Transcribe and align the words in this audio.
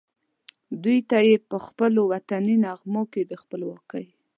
دوی 0.83 0.99
ته 1.09 1.17
یې 1.27 1.35
پخپلو 1.51 2.01
وطني 2.13 2.55
نغمو 2.65 3.03
کې 3.11 3.21
د 3.31 3.33
خپلواکۍ 3.41 4.05